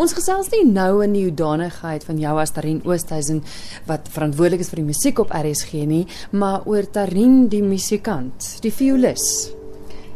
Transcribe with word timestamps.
Ons 0.00 0.14
gesels 0.16 0.48
nie 0.54 0.62
nou 0.64 1.02
in 1.04 1.12
die 1.12 1.26
hoedanigheid 1.26 2.04
van 2.08 2.20
jou 2.20 2.32
as 2.40 2.54
Tarin 2.56 2.80
Oosthuizen 2.88 3.42
wat 3.88 4.08
verantwoordelik 4.14 4.62
is 4.64 4.70
vir 4.72 4.80
die 4.80 4.88
musiek 4.88 5.20
op 5.20 5.34
RSG 5.36 5.84
nie, 5.88 6.06
maar 6.32 6.64
oor 6.70 6.88
Tarin 6.88 7.50
die 7.52 7.62
musikant, 7.64 8.54
die 8.64 8.72
violis. 8.72 9.52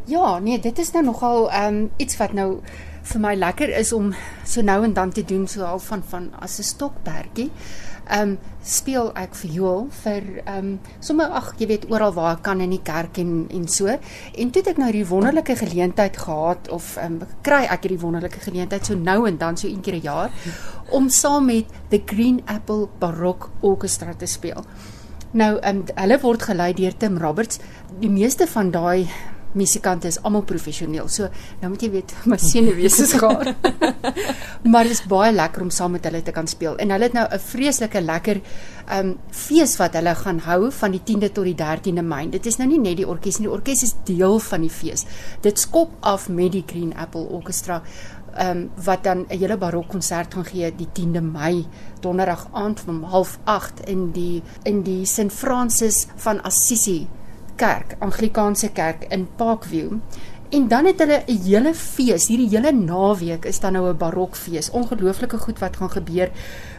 Ja, 0.09 0.39
nee, 0.39 0.57
dit 0.63 0.79
is 0.79 0.95
nou 0.95 1.05
nogal 1.11 1.51
ehm 1.51 1.81
um, 1.83 1.91
iets 2.01 2.17
wat 2.17 2.33
nou 2.33 2.61
vir 3.07 3.23
my 3.23 3.35
lekker 3.39 3.71
is 3.79 3.93
om 3.93 4.13
so 4.45 4.63
nou 4.63 4.83
en 4.85 4.95
dan 4.95 5.13
te 5.15 5.25
doen 5.25 5.47
so 5.49 5.65
half 5.67 5.87
van 5.93 6.03
van 6.11 6.31
as 6.41 6.59
'n 6.59 6.63
stokperdjie. 6.63 7.51
Ehm 8.07 8.21
um, 8.23 8.39
speel 8.63 9.11
ek 9.15 9.35
viool 9.35 9.89
vir 9.91 10.23
ehm 10.45 10.59
um, 10.59 10.81
sommer 11.01 11.27
ag 11.27 11.55
jy 11.59 11.67
weet 11.67 11.87
oral 11.91 12.13
waar 12.15 12.37
ek 12.37 12.43
kan 12.43 12.61
in 12.61 12.71
die 12.71 12.83
kerk 12.83 13.19
en 13.19 13.47
en 13.51 13.69
so. 13.69 13.87
En 13.87 14.51
toe 14.51 14.63
het 14.63 14.71
ek 14.71 14.79
nou 14.79 14.91
hierdie 14.91 15.09
wonderlike 15.09 15.57
geleentheid 15.57 16.17
gehad 16.17 16.69
of 16.69 16.97
ehm 16.97 17.13
um, 17.13 17.29
kry 17.43 17.65
ek 17.65 17.83
hierdie 17.83 18.03
wonderlike 18.05 18.41
geleentheid 18.41 18.87
so 18.87 18.95
nou 18.95 19.27
en 19.27 19.39
dan 19.39 19.57
so 19.57 19.67
een 19.69 19.81
keer 19.81 19.95
'n 19.95 20.03
jaar 20.03 20.31
om 20.91 21.09
saam 21.09 21.47
met 21.47 21.67
the 21.91 22.03
Green 22.07 22.43
Apple 22.47 22.89
Barok 22.99 23.51
Orchestra 23.61 24.15
te 24.15 24.27
speel. 24.27 24.65
Nou 25.33 25.59
ehm 25.59 25.77
um, 25.77 25.85
hulle 25.95 26.21
word 26.21 26.43
gelei 26.43 26.73
deur 26.75 26.97
Tim 26.97 27.19
Roberts. 27.19 27.59
Die 28.01 28.11
meeste 28.11 28.47
van 28.47 28.71
daai 28.71 29.09
musikante 29.57 30.09
is 30.09 30.19
almal 30.23 30.45
professioneel. 30.49 31.09
So 31.09 31.29
nou 31.63 31.73
moet 31.73 31.83
jy 31.83 31.91
weet 31.97 32.15
my 32.31 32.39
senuwees 32.41 32.99
is 33.03 33.15
gaar. 33.19 33.55
maar 34.73 34.89
dit 34.89 34.95
is 34.95 35.03
baie 35.09 35.33
lekker 35.33 35.67
om 35.67 35.71
saam 35.75 35.97
met 35.97 36.07
hulle 36.09 36.23
te 36.23 36.35
kan 36.37 36.49
speel. 36.51 36.77
En 36.83 36.95
hulle 36.95 37.09
het 37.09 37.17
nou 37.17 37.27
'n 37.27 37.39
vreeslike 37.39 38.01
lekker 38.01 38.41
ehm 38.87 39.07
um, 39.07 39.17
fees 39.31 39.77
wat 39.81 39.95
hulle 39.99 40.15
gaan 40.15 40.39
hou 40.47 40.71
van 40.71 40.91
die 40.91 41.03
10de 41.03 41.33
tot 41.33 41.45
die 41.45 41.57
13de 41.57 42.03
Mei. 42.03 42.29
Dit 42.31 42.47
is 42.47 42.59
nou 42.59 42.69
nie 42.69 42.79
net 42.79 42.97
die 42.97 43.09
orkes 43.09 43.39
nie, 43.39 43.49
die 43.49 43.55
orkes 43.55 43.83
is 43.83 43.95
deel 44.05 44.39
van 44.39 44.61
die 44.61 44.71
fees. 44.71 45.05
Dit 45.41 45.59
skop 45.59 45.91
af 46.01 46.29
met 46.29 46.53
die 46.53 46.65
Green 46.67 46.95
Apple 46.95 47.27
Orchestra 47.29 47.83
ehm 48.37 48.57
um, 48.57 48.71
wat 48.85 49.05
dan 49.05 49.19
'n 49.29 49.39
hele 49.39 49.57
barokkonsert 49.57 50.35
gaan 50.35 50.45
gee 50.45 50.75
die 50.77 50.89
10de 50.93 51.23
Mei 51.23 51.67
donderdag 52.01 52.49
aand 52.53 52.81
van 52.81 53.05
08:30 53.05 53.85
in 53.85 54.11
die 54.13 54.43
in 54.63 54.83
die 54.83 55.07
St 55.07 55.33
Francis 55.33 56.07
van 56.17 56.43
Assisi 56.43 57.09
kerk, 57.57 57.97
Anglikaanse 57.99 58.71
kerk 58.73 59.05
in 59.09 59.29
Parkview. 59.37 59.99
En 60.49 60.69
dan 60.69 60.85
het 60.87 60.99
hulle 60.99 61.23
'n 61.27 61.43
hele 61.43 61.75
fees. 61.75 62.27
Hierdie 62.27 62.49
hele 62.49 62.73
naweek 62.73 63.45
is 63.45 63.61
dan 63.61 63.73
nou 63.73 63.89
'n 63.89 63.97
barokfees. 63.97 64.71
Ongelooflike 64.71 65.39
goed 65.39 65.59
wat 65.59 65.77
gaan 65.77 65.91
gebeur. 65.91 66.31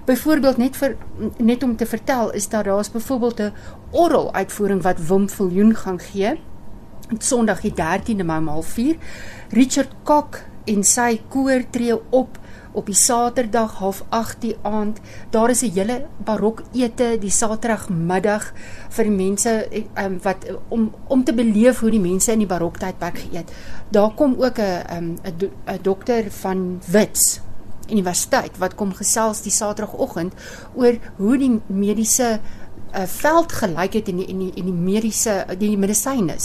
Byvoorbeeld 0.06 0.58
net 0.58 0.78
vir 0.78 0.96
net 1.38 1.64
om 1.64 1.76
te 1.76 1.86
vertel 1.86 2.32
is 2.32 2.50
daar 2.50 2.64
daar's 2.64 2.92
byvoorbeeld 2.92 3.40
'n 3.40 3.54
orgel 3.92 4.34
uitvoering 4.34 4.82
wat 4.82 5.08
Wim 5.08 5.30
Viljoen 5.30 5.76
gaan 5.76 6.00
gee. 6.00 6.40
Sondag 7.18 7.62
die 7.62 7.74
13de 7.74 8.24
Mei 8.24 8.40
om 8.40 8.64
04:30. 8.64 8.98
Richard 9.50 9.92
Kok 10.04 10.40
en 10.68 10.84
sy 10.84 11.22
koor 11.32 11.66
tree 11.72 11.96
op 12.10 12.38
op 12.78 12.86
die 12.86 12.96
Saterdag 12.96 13.80
half 13.82 14.04
8 14.14 14.42
die 14.44 14.56
aand. 14.62 15.00
Daar 15.34 15.50
is 15.50 15.64
'n 15.64 15.72
hele 15.72 16.06
barok 16.18 16.64
ete 16.74 17.18
die 17.20 17.30
Saterdagmiddag 17.30 18.54
vir 18.90 19.04
die 19.04 19.14
mense 19.14 19.68
um, 19.98 20.20
wat 20.22 20.46
om 20.70 20.94
om 21.08 21.24
te 21.24 21.34
beleef 21.34 21.80
hoe 21.80 21.92
die 21.92 22.00
mense 22.00 22.32
in 22.32 22.40
die 22.40 22.48
baroktydperk 22.48 23.18
geëet. 23.18 23.52
Daar 23.90 24.14
kom 24.14 24.36
ook 24.38 24.60
'n 24.60 24.84
'n 24.94 25.18
'n 25.66 25.80
dokter 25.82 26.32
van 26.32 26.82
Wits 26.86 27.42
Universiteit 27.90 28.58
wat 28.58 28.76
kom 28.76 28.94
gesels 28.94 29.42
die 29.42 29.52
Saterdagoggend 29.52 30.34
oor 30.76 30.98
hoe 31.18 31.38
die 31.38 31.62
mediese 31.68 32.40
uh, 32.94 33.06
veld 33.08 33.52
gelyk 33.52 33.94
het 33.94 34.10
in 34.12 34.22
die 34.22 34.28
in 34.32 34.40
die 34.40 34.52
in 34.56 34.66
die 34.70 34.74
mediese 34.76 35.46
die 35.60 35.78
medisyne 35.78 36.38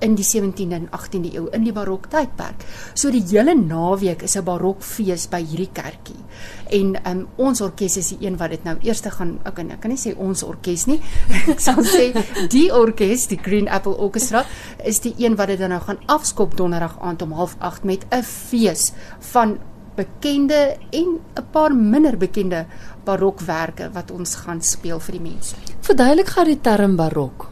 in 0.00 0.14
die 0.14 0.24
17de 0.24 0.74
en 0.74 0.88
18de 0.94 1.32
eeu 1.34 1.48
in 1.56 1.64
die 1.66 1.72
barok 1.74 2.06
tydperk. 2.12 2.62
So 2.94 3.10
die 3.10 3.24
hele 3.30 3.54
naweek 3.54 4.22
is 4.22 4.36
'n 4.36 4.44
barokfees 4.44 5.28
by 5.28 5.42
hierdie 5.42 5.70
kerkie. 5.72 6.22
En 6.70 6.96
um, 7.06 7.26
ons 7.36 7.60
orkes 7.60 7.96
is 7.96 8.08
die 8.08 8.26
een 8.26 8.36
wat 8.36 8.50
dit 8.50 8.64
nou 8.64 8.76
eers 8.82 9.00
gaan 9.00 9.40
ek 9.44 9.54
kan 9.54 9.70
ek 9.70 9.80
kan 9.80 9.90
nie 9.90 9.98
sê 9.98 10.14
ons 10.16 10.42
orkes 10.42 10.86
nie. 10.86 11.00
ek 11.52 11.60
sal 11.60 11.82
sê 11.84 12.12
die 12.48 12.70
orkes, 12.72 13.26
die 13.26 13.40
Green 13.42 13.68
Apple 13.68 13.96
Orchestra 13.96 14.44
is 14.84 15.00
die 15.00 15.14
een 15.18 15.36
wat 15.36 15.48
dit 15.48 15.58
dan 15.58 15.70
nou 15.70 15.80
gaan 15.80 15.98
afskop 16.06 16.56
donderdag 16.56 16.98
aand 17.00 17.22
om 17.22 17.32
08:30 17.32 17.84
met 17.84 18.06
'n 18.10 18.22
fees 18.22 18.92
van 19.32 19.58
bekende 19.98 20.76
en 20.90 21.18
'n 21.36 21.46
paar 21.50 21.74
minder 21.74 22.16
bekende 22.16 22.66
barokwerke 23.04 23.90
wat 23.92 24.10
ons 24.10 24.34
gaan 24.44 24.62
speel 24.62 25.00
vir 25.00 25.12
die 25.18 25.26
mense. 25.30 25.56
Verduidelik 25.80 26.28
gou 26.28 26.44
die 26.44 26.60
term 26.60 26.96
barok. 26.96 27.50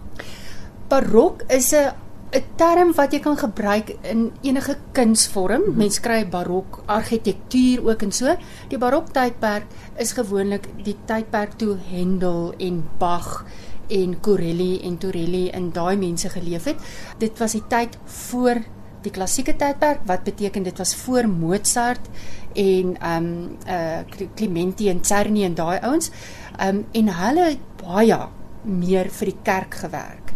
Barok 0.88 1.42
is 1.48 1.72
'n 1.72 1.92
'n 2.34 2.44
term 2.56 2.92
wat 2.96 3.12
jy 3.12 3.20
kan 3.20 3.36
gebruik 3.38 3.96
in 4.02 4.32
enige 4.42 4.76
kunsvorm. 4.92 5.60
Mm 5.60 5.66
-hmm. 5.66 5.76
Mense 5.76 6.00
kry 6.00 6.28
barok 6.28 6.82
argitektuur 6.86 7.88
ook 7.88 8.02
en 8.02 8.12
so. 8.12 8.36
Die 8.68 8.78
barok 8.78 9.12
tydperk 9.12 9.64
is 9.96 10.12
gewoonlik 10.12 10.68
die 10.84 10.96
tydperk 11.04 11.52
toe 11.56 11.76
Handel 11.90 12.54
en 12.58 12.84
Bach 12.98 13.44
en 13.88 14.20
Corelli 14.20 14.80
en 14.82 14.98
Torelli 14.98 15.48
en 15.50 15.72
daai 15.72 15.96
mense 15.96 16.28
geleef 16.28 16.64
het. 16.64 16.76
Dit 17.18 17.38
was 17.38 17.52
die 17.52 17.66
tyd 17.68 17.98
voor 18.04 18.60
die 19.06 19.14
klassieke 19.14 19.54
tydperk 19.58 20.04
wat 20.08 20.24
beteken 20.26 20.66
dit 20.66 20.82
was 20.82 20.94
voor 21.04 21.28
Mozart 21.30 22.10
en 22.56 22.96
ehm 22.96 23.24
um, 23.24 23.56
uh 23.68 24.26
Clementi 24.34 24.88
en 24.88 25.00
Czerny 25.00 25.44
en 25.44 25.54
daai 25.54 25.78
ouens. 25.80 26.10
Ehm 26.58 26.76
um, 26.76 26.84
en 26.92 27.12
hulle 27.20 27.56
baie 27.82 28.20
meer 28.66 29.10
vir 29.10 29.30
die 29.30 29.38
kerk 29.42 29.74
gewerk. 29.74 30.32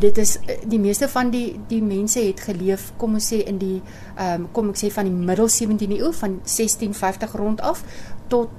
Dit 0.00 0.18
is 0.18 0.36
eh, 0.46 0.60
die 0.68 0.78
meeste 0.78 1.08
van 1.08 1.30
die 1.30 1.60
die 1.68 1.82
mense 1.82 2.20
het 2.20 2.40
geleef 2.40 2.92
kom 2.96 3.14
ons 3.18 3.32
sê 3.32 3.42
in 3.46 3.58
die 3.58 3.78
ehm 4.16 4.42
um, 4.42 4.48
kom 4.52 4.72
ek 4.74 4.82
sê 4.82 4.90
van 4.92 5.08
die 5.08 5.14
middel 5.14 5.48
17de 5.48 6.00
eeu 6.00 6.12
van 6.12 6.40
1650 6.44 7.38
rond 7.40 7.60
af 7.60 7.84
tot 8.28 8.50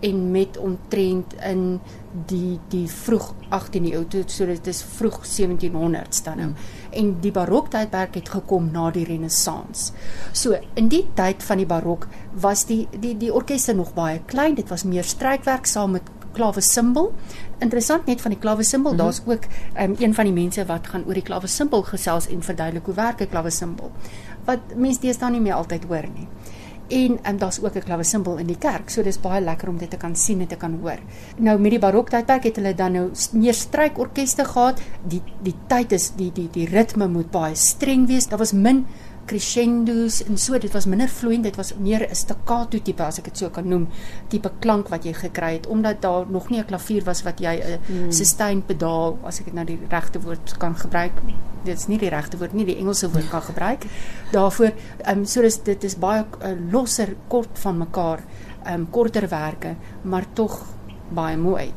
en 0.00 0.30
met 0.30 0.58
omtrent 0.58 1.34
in 1.44 1.80
die 2.26 2.58
die 2.72 2.86
vroeg 2.90 3.34
18de 3.54 3.92
eeu 3.92 4.04
toe 4.10 4.22
so 4.26 4.46
dit 4.48 4.66
is 4.66 4.82
vroeg 4.96 5.20
1700s 5.26 6.22
dan 6.24 6.40
nou. 6.40 6.48
Hmm. 6.48 6.54
En 6.90 7.10
die 7.22 7.32
baroktydperk 7.32 8.16
het 8.18 8.28
gekom 8.28 8.70
na 8.72 8.88
die 8.90 9.04
renessans. 9.06 9.92
So 10.32 10.58
in 10.74 10.88
die 10.90 11.04
tyd 11.14 11.44
van 11.46 11.62
die 11.62 11.68
barok 11.68 12.08
was 12.32 12.64
die 12.66 12.86
die 12.90 13.16
die 13.16 13.32
orkeste 13.32 13.74
nog 13.74 13.94
baie 13.94 14.20
klein. 14.26 14.56
Dit 14.58 14.68
was 14.68 14.84
meer 14.84 15.04
strykwerk 15.04 15.66
saam 15.66 15.98
met 15.98 16.16
klavesimbel. 16.32 17.12
Interessant 17.58 18.06
net 18.06 18.20
van 18.20 18.30
die 18.30 18.40
klavesimbel, 18.40 18.92
mm 18.92 18.98
-hmm. 18.98 19.06
daar's 19.06 19.22
ook 19.26 19.44
um, 19.80 19.94
een 19.98 20.14
van 20.14 20.24
die 20.24 20.34
mense 20.34 20.66
wat 20.66 20.86
gaan 20.86 21.04
oor 21.06 21.14
die 21.14 21.26
klavesimbel 21.26 21.82
gesels 21.82 22.28
en 22.28 22.42
verduidelik 22.42 22.86
hoe 22.86 22.94
werk 22.94 23.20
'n 23.20 23.28
klavesimbel. 23.28 23.90
Wat 24.44 24.60
mense 24.76 25.00
deesdae 25.00 25.30
nie 25.30 25.40
meer 25.40 25.54
altyd 25.54 25.84
hoor 25.84 26.08
nie 26.14 26.28
en 26.90 27.18
um, 27.26 27.38
daar's 27.38 27.60
ook 27.62 27.74
'n 27.74 27.86
klavesimbel 27.86 28.36
in 28.36 28.46
die 28.46 28.58
kerk. 28.58 28.90
So 28.90 29.02
dis 29.02 29.20
baie 29.20 29.40
lekker 29.40 29.68
om 29.68 29.78
dit 29.78 29.90
te 29.90 29.96
kan 29.96 30.16
sien 30.16 30.40
en 30.40 30.46
te 30.46 30.56
kan 30.56 30.78
hoor. 30.82 30.98
Nou 31.36 31.58
met 31.58 31.70
die 31.70 31.78
baroktydperk 31.78 32.44
het 32.44 32.56
hulle 32.56 32.74
dan 32.74 32.92
nou 32.92 33.10
meer 33.32 33.54
strykorkeste 33.54 34.44
gehad. 34.44 34.80
Die 35.02 35.22
die 35.42 35.54
tyd 35.66 35.92
is 35.92 36.12
die 36.16 36.32
die 36.32 36.48
die 36.52 36.66
ritme 36.66 37.08
moet 37.08 37.30
baie 37.30 37.54
streng 37.54 38.06
wees. 38.06 38.26
Daar 38.26 38.38
was 38.38 38.52
min 38.52 38.86
crescendos 39.30 40.20
en 40.26 40.38
so 40.38 40.58
dit 40.58 40.72
was 40.74 40.88
minder 40.90 41.08
vloeiend 41.08 41.46
dit 41.46 41.56
was 41.56 41.72
meer 41.78 42.02
'n 42.08 42.14
staccato 42.14 42.78
tipe 42.82 43.02
as 43.02 43.18
ek 43.18 43.24
dit 43.24 43.38
so 43.38 43.50
kan 43.50 43.68
noem 43.68 43.88
tipe 44.28 44.50
klank 44.60 44.88
wat 44.88 45.04
jy 45.04 45.12
gekry 45.12 45.52
het 45.52 45.66
omdat 45.66 46.02
daar 46.02 46.26
nog 46.28 46.50
nie 46.50 46.60
'n 46.60 46.66
klavier 46.66 47.04
was 47.04 47.22
wat 47.22 47.38
jy 47.40 47.54
'n 47.54 47.78
hmm. 47.86 48.12
sustain 48.12 48.62
pedaal 48.62 49.18
as 49.22 49.38
ek 49.40 49.44
dit 49.44 49.54
nou 49.54 49.64
die 49.64 49.78
regte 49.88 50.20
woord 50.20 50.56
kan 50.58 50.74
gebruik 50.74 51.12
dit 51.64 51.78
is 51.78 51.86
nie 51.88 51.98
die 51.98 52.08
regte 52.08 52.38
woord 52.38 52.52
nie 52.52 52.64
die 52.64 52.78
Engelse 52.78 53.10
woord 53.10 53.28
kan 53.30 53.42
gebruik 53.42 53.84
daarvoor 54.32 54.72
um, 55.06 55.24
so 55.24 55.42
dis 55.42 55.62
dit 55.62 55.84
is 55.84 55.98
baie 55.98 56.24
uh, 56.24 56.72
losser 56.72 57.14
kort 57.28 57.58
van 57.58 57.78
mekaar 57.78 58.20
um, 58.66 58.90
korter 58.90 59.28
werke 59.28 59.76
maar 60.02 60.26
tog 60.34 60.66
baie 61.10 61.36
mooi 61.36 61.72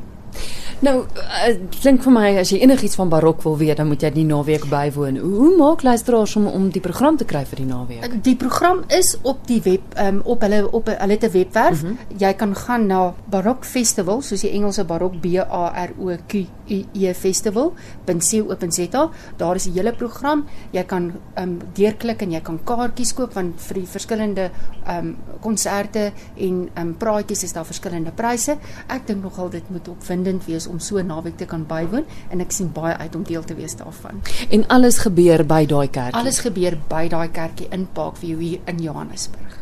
Nou, 0.84 1.06
uh, 1.08 1.52
dink 1.80 2.02
vir 2.04 2.12
my 2.12 2.30
as 2.42 2.50
jy 2.52 2.58
enigiets 2.66 2.98
van 3.00 3.12
barok 3.12 3.44
wil 3.46 3.56
weet, 3.62 3.78
dan 3.80 3.88
moet 3.88 4.02
jy 4.04 4.10
die 4.18 4.26
naweek 4.28 4.66
bywoon. 4.68 5.20
Hoe 5.22 5.52
maak 5.56 5.86
luisteraars 5.86 6.36
om 6.36 6.50
om 6.52 6.66
die 6.76 6.82
program 6.84 7.16
te 7.18 7.28
kry 7.28 7.46
vir 7.48 7.62
die 7.62 7.68
naweek? 7.70 8.18
Die 8.26 8.36
program 8.40 8.82
is 8.92 9.14
op 9.22 9.46
die 9.48 9.62
web 9.64 9.96
um, 10.04 10.20
op 10.28 10.44
hulle 10.44 10.60
op 10.72 10.92
hulle 10.92 11.18
te 11.18 11.30
webwerf. 11.32 11.84
Mm 11.84 11.96
-hmm. 11.96 12.20
Jy 12.20 12.34
kan 12.34 12.56
gaan 12.56 12.88
na 12.88 13.14
Barok 13.32 13.64
Festival, 13.66 14.22
soos 14.22 14.42
die 14.42 14.52
Engelse 14.52 14.84
Barok 14.84 15.22
B 15.22 15.40
A 15.40 15.72
R 15.86 15.96
O 16.00 16.12
K 16.28 16.44
U 16.68 16.86
E 16.94 17.14
Festival.co.za. 17.14 19.10
Daar 19.38 19.56
is 19.56 19.64
die 19.64 19.74
hele 19.74 19.94
program. 19.94 20.46
Jy 20.72 20.84
kan 20.84 21.12
um 21.40 21.58
deurklik 21.76 22.22
en 22.22 22.32
jy 22.32 22.42
kan 22.42 22.60
kaartjies 22.64 23.14
koop 23.14 23.34
want 23.34 23.62
vir 23.68 23.82
die 23.82 23.88
verskillende 23.88 24.50
um 24.90 25.16
konserte 25.44 26.12
en 26.38 26.70
um 26.80 26.94
praatjies 27.00 27.44
is 27.44 27.54
daar 27.54 27.66
verskillende 27.66 28.12
pryse. 28.12 28.58
Ek 28.88 29.08
dink 29.08 29.24
nogal 29.24 29.50
dit 29.50 29.70
moet 29.70 29.88
opwindend 29.88 30.46
wees 30.48 30.68
om 30.68 30.80
so 30.80 30.98
'n 30.98 31.08
naweek 31.08 31.38
te 31.38 31.46
kan 31.46 31.66
bywoon 31.66 32.06
en 32.30 32.42
ek 32.42 32.52
sien 32.52 32.72
baie 32.72 32.98
uit 32.98 33.16
om 33.16 33.24
deel 33.24 33.44
te 33.44 33.56
wees 33.56 33.76
daarvan. 33.76 34.22
En 34.50 34.68
alles 34.68 34.98
gebeur 34.98 35.46
by 35.46 35.66
daai 35.66 35.88
kerkie. 35.88 36.20
Alles 36.20 36.40
gebeur 36.40 36.78
by 36.90 37.08
daai 37.08 37.30
kerkie 37.32 37.68
in 37.72 37.88
Parkview 37.94 38.40
hier 38.40 38.60
in 38.66 38.80
Johannesburg. 38.80 39.53